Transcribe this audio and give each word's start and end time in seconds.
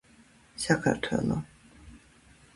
საქართველო. 0.63 1.39